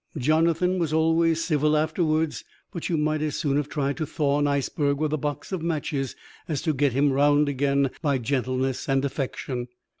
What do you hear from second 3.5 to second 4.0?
have tried